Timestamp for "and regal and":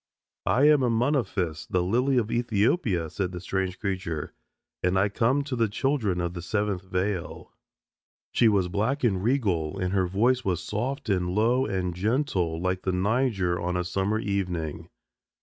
9.03-9.93